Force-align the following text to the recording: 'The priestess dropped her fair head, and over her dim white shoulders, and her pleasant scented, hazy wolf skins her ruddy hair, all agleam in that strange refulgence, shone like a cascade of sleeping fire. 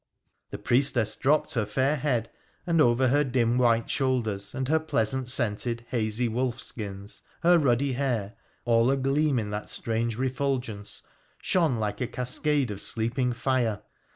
'The 0.49 0.57
priestess 0.57 1.15
dropped 1.15 1.53
her 1.53 1.63
fair 1.67 1.95
head, 1.97 2.31
and 2.65 2.81
over 2.81 3.09
her 3.09 3.23
dim 3.23 3.59
white 3.59 3.87
shoulders, 3.87 4.55
and 4.55 4.67
her 4.67 4.79
pleasant 4.79 5.29
scented, 5.29 5.85
hazy 5.89 6.27
wolf 6.27 6.59
skins 6.59 7.21
her 7.43 7.59
ruddy 7.59 7.91
hair, 7.93 8.33
all 8.65 8.89
agleam 8.89 9.37
in 9.37 9.51
that 9.51 9.69
strange 9.69 10.17
refulgence, 10.17 11.03
shone 11.39 11.75
like 11.75 12.01
a 12.01 12.07
cascade 12.07 12.71
of 12.71 12.81
sleeping 12.81 13.31
fire. 13.31 13.83